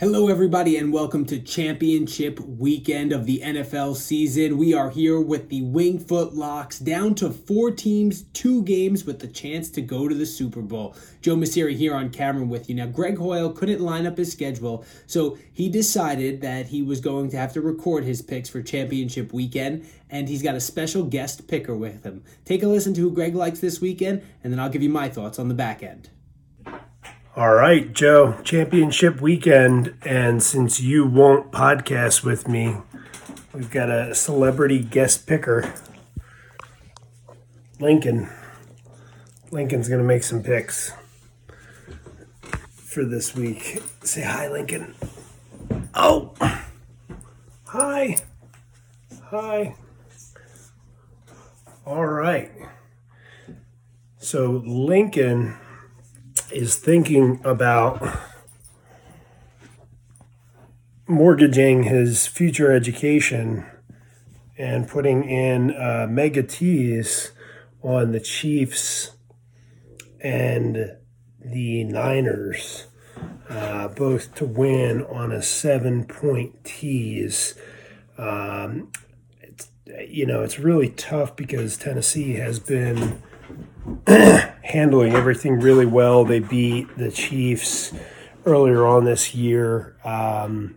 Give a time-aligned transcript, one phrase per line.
[0.00, 4.56] Hello, everybody, and welcome to Championship Weekend of the NFL season.
[4.56, 9.26] We are here with the Wingfoot Locks, down to four teams, two games with the
[9.26, 10.96] chance to go to the Super Bowl.
[11.20, 12.76] Joe Messeri here on camera with you.
[12.76, 17.28] Now, Greg Hoyle couldn't line up his schedule, so he decided that he was going
[17.32, 21.46] to have to record his picks for Championship Weekend, and he's got a special guest
[21.46, 22.24] picker with him.
[22.46, 25.10] Take a listen to who Greg likes this weekend, and then I'll give you my
[25.10, 26.08] thoughts on the back end.
[27.36, 29.94] All right, Joe, championship weekend.
[30.02, 32.78] And since you won't podcast with me,
[33.54, 35.72] we've got a celebrity guest picker,
[37.78, 38.28] Lincoln.
[39.52, 40.92] Lincoln's going to make some picks
[42.74, 43.80] for this week.
[44.02, 44.96] Say hi, Lincoln.
[45.94, 46.34] Oh,
[47.64, 48.16] hi.
[49.26, 49.76] Hi.
[51.86, 52.50] All right.
[54.18, 55.56] So, Lincoln
[56.52, 58.02] is thinking about
[61.06, 63.66] mortgaging his future education
[64.56, 67.32] and putting in uh, mega T's
[67.82, 69.12] on the Chiefs
[70.20, 70.96] and
[71.42, 72.86] the Niners,
[73.48, 77.54] uh, both to win on a seven point tease.
[78.18, 78.92] Um,
[80.06, 83.22] you know, it's really tough because Tennessee has been
[84.70, 86.24] handling everything really well.
[86.24, 87.92] They beat the Chiefs
[88.46, 90.76] earlier on this year, um,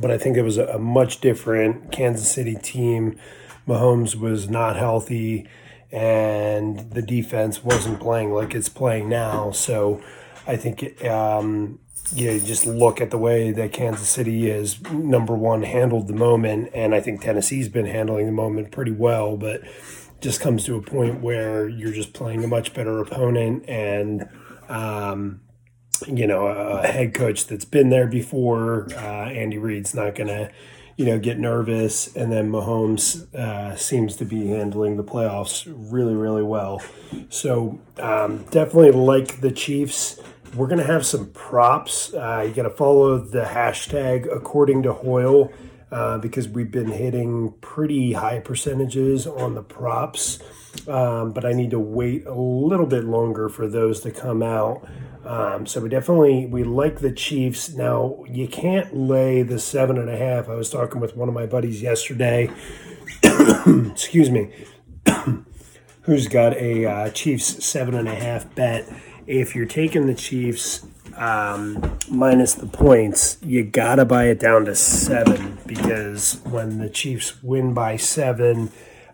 [0.00, 3.18] but I think it was a, a, much different Kansas City team.
[3.66, 5.48] Mahomes was not healthy,
[5.90, 9.50] and the defense wasn't playing like it's playing now.
[9.50, 10.02] So
[10.46, 11.78] I think um,
[12.14, 16.70] you just look at the way that Kansas City is number one handled the moment,
[16.74, 19.62] and I think Tennessee's been handling the moment pretty well, but
[20.20, 24.28] just comes to a point where you're just playing a much better opponent and
[24.68, 25.40] um,
[26.06, 30.50] you know a head coach that's been there before uh, andy reid's not gonna
[31.00, 32.14] you know get nervous.
[32.14, 36.82] And then mahomes uh, seems to be handling the playoffs really really well.
[37.30, 40.20] So um, definitely like the chiefs.
[40.54, 42.12] We're gonna have some props.
[42.12, 45.50] Uh, you gotta follow the hashtag according to hoyle
[45.90, 50.38] uh, because we've been hitting pretty high percentages on the props.
[50.86, 54.86] Um, but I need to wait a little bit longer for those to come out.
[55.24, 57.74] Um, so we definitely we like the Chiefs.
[57.74, 60.48] Now you can't lay the seven and a half.
[60.48, 62.50] I was talking with one of my buddies yesterday.
[63.22, 64.50] excuse me,
[66.02, 68.88] who's got a uh, Chiefs seven and a half bet.
[69.26, 74.74] If you're taking the Chiefs um, minus the points, you gotta buy it down to
[74.74, 78.70] seven because when the Chiefs win by seven,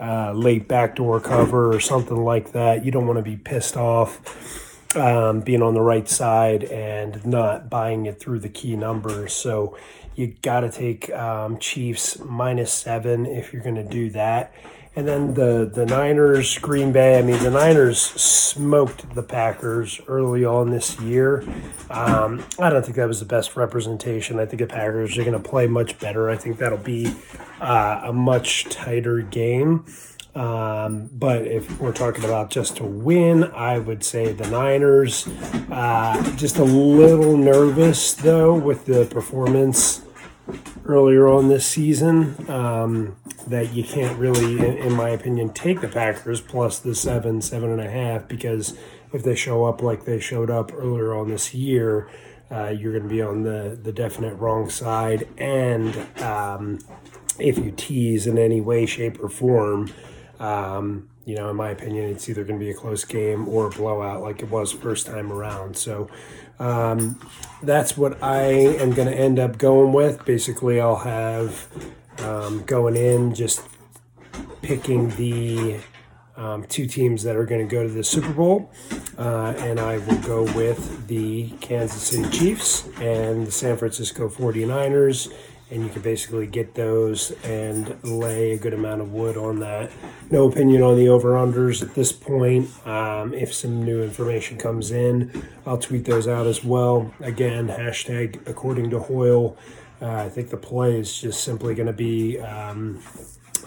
[0.00, 4.96] uh, late backdoor cover or something like that, you don't want to be pissed off
[4.96, 9.32] um, being on the right side and not buying it through the key numbers.
[9.32, 9.76] So
[10.16, 14.52] you got to take um, Chiefs minus seven if you're going to do that.
[14.96, 17.18] And then the the Niners, Green Bay.
[17.18, 21.44] I mean, the Niners smoked the Packers early on this year.
[21.90, 24.40] Um, I don't think that was the best representation.
[24.40, 26.28] I think the Packers are going to play much better.
[26.28, 27.14] I think that'll be
[27.60, 29.84] uh, a much tighter game.
[30.34, 35.28] Um, but if we're talking about just to win, I would say the Niners.
[35.70, 40.02] Uh, just a little nervous though with the performance
[40.84, 43.16] earlier on this season um,
[43.46, 47.70] that you can't really, in, in, my opinion, take the Packers plus the seven, seven
[47.70, 48.76] and a half because
[49.12, 52.08] if they show up like they showed up earlier on this year,
[52.50, 55.28] uh, you're going to be on the, the definite wrong side.
[55.38, 56.78] And um,
[57.38, 59.92] if you tease in any way, shape, or form,
[60.38, 63.68] um, you know, in my opinion, it's either going to be a close game or
[63.68, 65.76] a blowout like it was first time around.
[65.76, 66.10] So
[66.58, 67.20] um,
[67.62, 70.24] that's what I am going to end up going with.
[70.24, 71.68] Basically, I'll have
[72.18, 73.62] um, going in just
[74.60, 75.78] picking the
[76.36, 78.72] um, two teams that are going to go to the Super Bowl.
[79.16, 85.32] Uh, and I will go with the Kansas City Chiefs and the San Francisco 49ers
[85.70, 89.90] and you can basically get those and lay a good amount of wood on that.
[90.30, 92.68] No opinion on the over unders at this point.
[92.86, 97.14] Um, if some new information comes in, I'll tweet those out as well.
[97.20, 99.56] Again, hashtag according to Hoyle.
[100.02, 103.02] Uh, I think the play is just simply going to be um,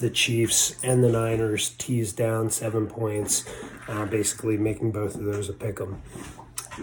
[0.00, 3.44] the Chiefs and the Niners teased down seven points,
[3.88, 6.02] uh, basically making both of those a pick 'em.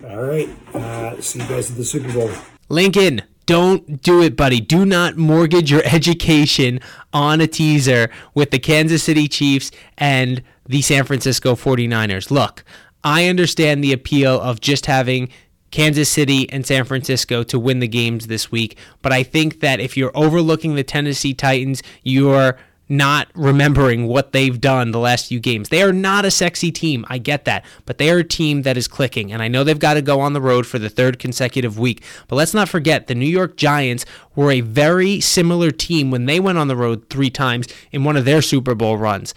[0.06, 2.30] All right, uh, see you guys at the Super Bowl.
[2.70, 3.21] Lincoln,
[3.52, 4.62] don't do it, buddy.
[4.62, 6.80] Do not mortgage your education
[7.12, 12.32] on a teaser with the Kansas City Chiefs and the San Francisco 49ers.
[12.32, 12.64] Look,
[13.04, 15.28] I understand the appeal of just having
[15.70, 19.82] Kansas City and San Francisco to win the games this week, but I think that
[19.82, 22.58] if you're overlooking the Tennessee Titans, you're
[22.92, 25.70] not remembering what they've done the last few games.
[25.70, 27.06] They are not a sexy team.
[27.08, 27.64] I get that.
[27.86, 29.32] But they are a team that is clicking.
[29.32, 32.04] And I know they've got to go on the road for the third consecutive week.
[32.28, 34.06] But let's not forget the New York Giants
[34.36, 38.18] were a very similar team when they went on the road three times in one
[38.18, 39.34] of their Super Bowl runs.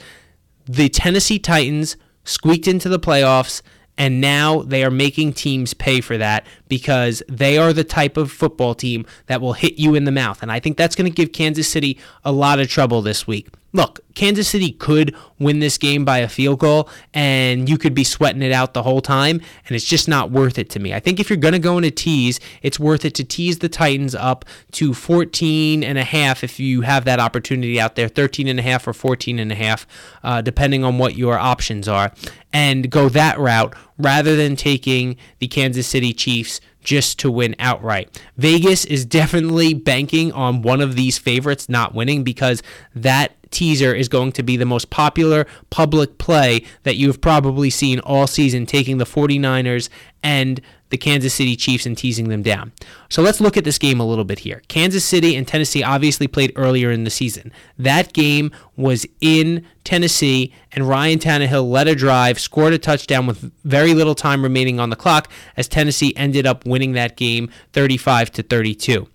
[0.66, 3.62] The Tennessee Titans squeaked into the playoffs.
[3.96, 8.32] And now they are making teams pay for that because they are the type of
[8.32, 10.42] football team that will hit you in the mouth.
[10.42, 13.48] And I think that's going to give Kansas City a lot of trouble this week.
[13.74, 18.04] Look, Kansas City could win this game by a field goal and you could be
[18.04, 20.94] sweating it out the whole time and it's just not worth it to me.
[20.94, 23.58] I think if you're going to go in a tease, it's worth it to tease
[23.58, 28.06] the Titans up to 14 and a half if you have that opportunity out there,
[28.06, 29.88] 13 and a half or 14 and a half,
[30.22, 32.12] uh, depending on what your options are,
[32.52, 38.22] and go that route rather than taking the Kansas City Chiefs just to win outright.
[38.36, 42.62] Vegas is definitely banking on one of these favorites not winning because
[42.94, 48.00] that teaser is going to be the most popular public play that you've probably seen
[48.00, 49.88] all season, taking the 49ers
[50.22, 50.60] and
[50.90, 52.70] the Kansas City Chiefs and teasing them down.
[53.08, 54.62] So let's look at this game a little bit here.
[54.68, 57.50] Kansas City and Tennessee obviously played earlier in the season.
[57.78, 63.52] That game was in Tennessee, and Ryan Tannehill led a drive, scored a touchdown with
[63.64, 68.30] very little time remaining on the clock, as Tennessee ended up winning that game 35
[68.32, 69.08] to 32.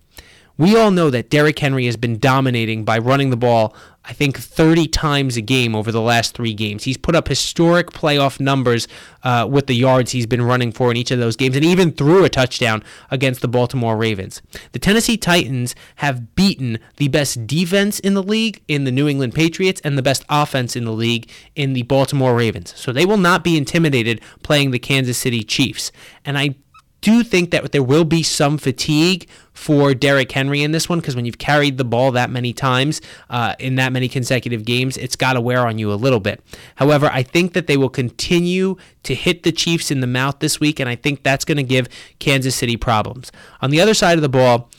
[0.58, 4.38] We all know that Derrick Henry has been dominating by running the ball, I think,
[4.38, 6.84] 30 times a game over the last three games.
[6.84, 8.88] He's put up historic playoff numbers
[9.22, 11.92] uh, with the yards he's been running for in each of those games, and even
[11.92, 14.40] threw a touchdown against the Baltimore Ravens.
[14.72, 19.34] The Tennessee Titans have beaten the best defense in the league in the New England
[19.34, 22.74] Patriots and the best offense in the league in the Baltimore Ravens.
[22.76, 25.92] So they will not be intimidated playing the Kansas City Chiefs.
[26.24, 26.54] And I
[27.00, 31.16] do think that there will be some fatigue for Derrick Henry in this one because
[31.16, 35.16] when you've carried the ball that many times uh, in that many consecutive games, it's
[35.16, 36.42] got to wear on you a little bit.
[36.76, 40.60] However, I think that they will continue to hit the Chiefs in the mouth this
[40.60, 41.88] week, and I think that's going to give
[42.18, 43.30] Kansas City problems.
[43.60, 44.70] On the other side of the ball,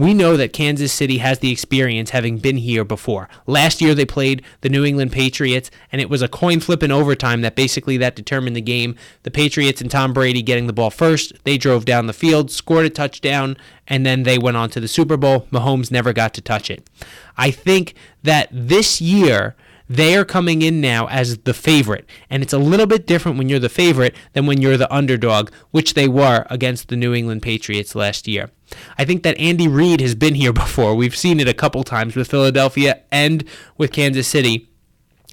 [0.00, 3.28] we know that Kansas City has the experience having been here before.
[3.46, 6.90] Last year they played the New England Patriots and it was a coin flip in
[6.90, 8.96] overtime that basically that determined the game.
[9.24, 12.86] The Patriots and Tom Brady getting the ball first, they drove down the field, scored
[12.86, 13.56] a touchdown,
[13.86, 15.46] and then they went on to the Super Bowl.
[15.52, 16.88] Mahomes never got to touch it.
[17.36, 19.54] I think that this year
[19.90, 22.08] they are coming in now as the favorite.
[22.30, 25.50] And it's a little bit different when you're the favorite than when you're the underdog,
[25.72, 28.50] which they were against the New England Patriots last year.
[28.96, 30.94] I think that Andy Reid has been here before.
[30.94, 33.44] We've seen it a couple times with Philadelphia and
[33.76, 34.68] with Kansas City.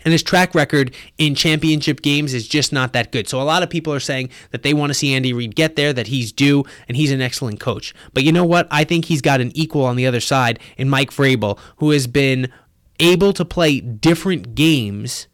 [0.04, 3.28] And his track record in championship games is just not that good.
[3.28, 5.76] So a lot of people are saying that they want to see Andy Reid get
[5.76, 7.94] there, that he's due, and he's an excellent coach.
[8.14, 8.68] But you know what?
[8.72, 12.08] I think he's got an equal on the other side in Mike Vrabel, who has
[12.08, 12.52] been
[13.00, 15.28] able to play different games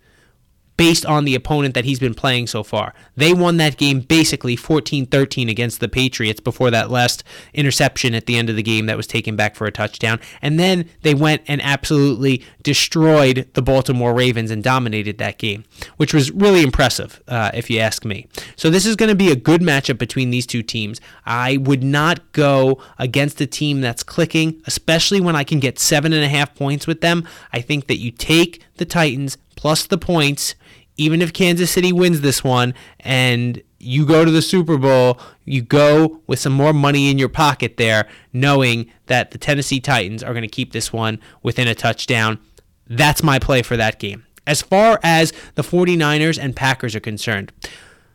[0.77, 2.93] based on the opponent that he's been playing so far.
[3.15, 8.25] They won that game basically 14 13 against the Patriots before that last interception at
[8.25, 10.19] the end of the game that was taken back for a touchdown.
[10.41, 15.65] And then they went and absolutely destroyed the Baltimore Ravens and dominated that game,
[15.97, 18.27] which was really impressive, uh, if you ask me.
[18.55, 20.99] So this is going to be a good matchup between these two teams.
[21.25, 26.13] I would not go against a team that's clicking, especially when I can get seven
[26.13, 27.27] and a half points with them.
[27.51, 30.55] I think that you take the Titans plus the points
[30.97, 35.61] even if Kansas City wins this one and you go to the Super Bowl, you
[35.61, 40.33] go with some more money in your pocket there, knowing that the Tennessee Titans are
[40.33, 42.39] going to keep this one within a touchdown.
[42.87, 44.25] That's my play for that game.
[44.45, 47.51] As far as the 49ers and Packers are concerned,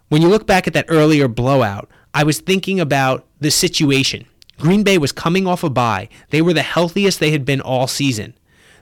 [0.08, 4.26] when you look back at that earlier blowout, I was thinking about the situation.
[4.58, 6.08] Green Bay was coming off a bye.
[6.30, 8.35] They were the healthiest they had been all season.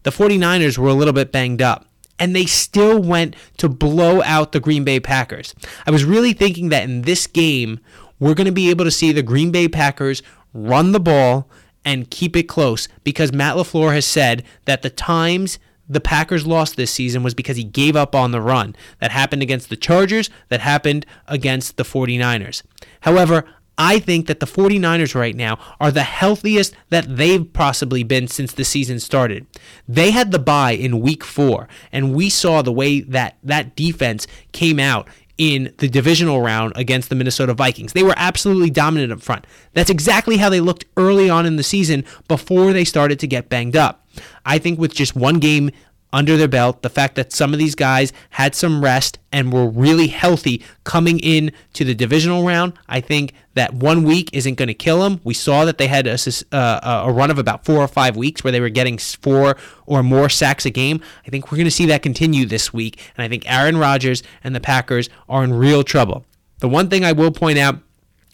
[0.05, 1.87] The 49ers were a little bit banged up
[2.19, 5.55] and they still went to blow out the Green Bay Packers.
[5.87, 7.81] I was really thinking that in this game,
[8.19, 10.23] we're going to be able to see the Green Bay Packers
[10.55, 11.49] run the ball
[11.85, 15.59] and keep it close because Matt LaFleur has said that the times
[15.89, 18.75] the Packers lost this season was because he gave up on the run.
[19.01, 22.63] That happened against the Chargers, that happened against the 49ers.
[23.03, 23.45] However,
[23.79, 28.53] I think that the 49ers right now are the healthiest that they've possibly been since
[28.53, 29.47] the season started.
[29.87, 34.27] They had the bye in week 4 and we saw the way that that defense
[34.53, 37.93] came out in the divisional round against the Minnesota Vikings.
[37.93, 39.47] They were absolutely dominant up front.
[39.75, 43.49] That's exactly how they looked early on in the season before they started to get
[43.49, 44.07] banged up.
[44.47, 45.71] I think with just one game
[46.17, 49.69] under their belt, the fact that some of these guys had some rest and were
[49.69, 54.69] really healthy coming in to the divisional round, I think that one week isn't going
[54.69, 55.21] to kill them.
[55.25, 56.17] We saw that they had a,
[56.53, 60.03] uh, a run of about four or five weeks where they were getting four or
[60.03, 61.03] more sacks a game.
[61.27, 64.23] I think we're going to see that continue this week, and I think Aaron Rodgers
[64.43, 66.25] and the Packers are in real trouble.
[66.61, 67.81] The one thing I will point out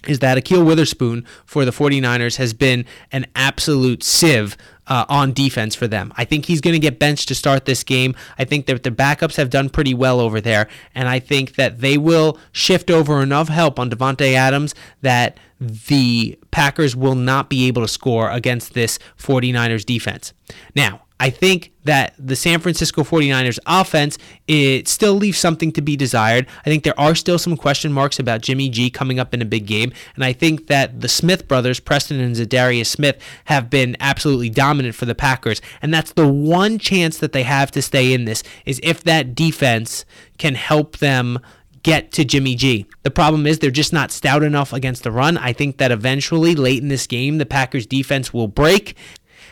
[0.07, 4.57] is that Ahkello Witherspoon for the 49ers has been an absolute sieve
[4.87, 6.13] uh, on defense for them.
[6.17, 8.15] I think he's going to get benched to start this game.
[8.39, 11.81] I think that the backups have done pretty well over there, and I think that
[11.81, 17.69] they will shift over enough help on Davante Adams that the Packers will not be
[17.69, 20.33] able to score against this 49ers defense.
[20.75, 25.97] Now, I think that the San Francisco 49ers offense it still leaves something to be
[25.97, 26.47] desired.
[26.65, 29.47] I think there are still some question marks about Jimmy G coming up in a
[29.47, 33.97] big game, and I think that the Smith brothers, Preston and Za'Darius Smith, have been
[34.01, 38.13] absolutely dominant for the Packers, and that's the one chance that they have to stay
[38.13, 40.05] in this is if that defense
[40.39, 41.39] can help them
[41.83, 42.87] get to Jimmy G.
[43.03, 45.37] The problem is they're just not stout enough against the run.
[45.37, 48.97] I think that eventually, late in this game, the Packers defense will break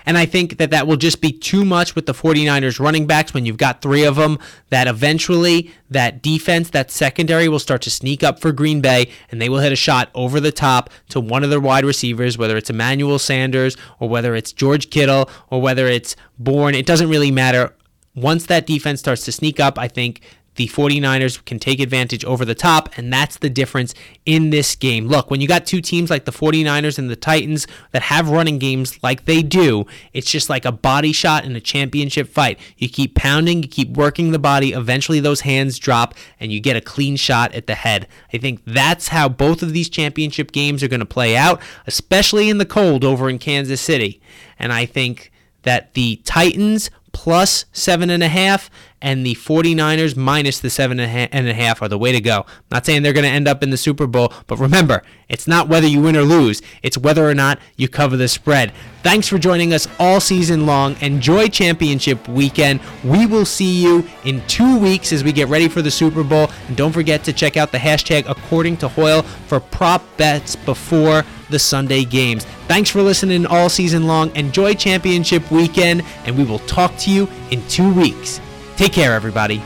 [0.06, 3.34] and I think that that will just be too much with the 49ers running backs
[3.34, 4.38] when you've got three of them,
[4.70, 9.40] that eventually that defense, that secondary will start to sneak up for Green Bay and
[9.40, 12.56] they will hit a shot over the top to one of their wide receivers, whether
[12.56, 16.74] it's Emmanuel Sanders or whether it's George Kittle or whether it's Bourne.
[16.74, 17.74] It doesn't really matter.
[18.14, 20.20] Once that defense starts to sneak up, I think
[20.56, 23.94] the 49ers can take advantage over the top, and that's the difference
[24.26, 25.06] in this game.
[25.06, 28.58] Look, when you got two teams like the 49ers and the Titans that have running
[28.58, 32.58] games like they do, it's just like a body shot in a championship fight.
[32.76, 36.76] You keep pounding, you keep working the body, eventually those hands drop, and you get
[36.76, 38.08] a clean shot at the head.
[38.32, 42.50] I think that's how both of these championship games are going to play out, especially
[42.50, 44.20] in the cold over in Kansas City.
[44.58, 45.30] And I think
[45.62, 48.70] that the Titans plus seven and a half
[49.02, 52.44] and the 49ers minus the seven and a half are the way to go.
[52.46, 55.46] I'm not saying they're going to end up in the Super Bowl, but remember, it's
[55.46, 58.72] not whether you win or lose, it's whether or not you cover the spread.
[59.02, 60.96] Thanks for joining us all season long.
[61.00, 62.80] Enjoy championship weekend.
[63.02, 66.50] We will see you in two weeks as we get ready for the Super Bowl.
[66.68, 71.24] And don't forget to check out the hashtag according to Hoyle for prop bets before
[71.50, 72.44] the Sunday games.
[72.68, 74.34] Thanks for listening all season long.
[74.36, 78.40] Enjoy championship weekend, and we will talk to you in two weeks.
[78.76, 79.62] Take care, everybody.